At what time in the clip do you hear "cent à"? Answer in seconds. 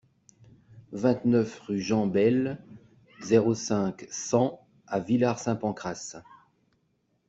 4.09-4.99